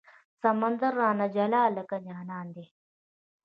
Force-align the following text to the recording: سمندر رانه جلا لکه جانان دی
سمندر 0.41 0.91
رانه 0.99 1.27
جلا 1.35 1.63
لکه 1.75 1.97
جانان 2.05 2.47
دی 2.55 2.65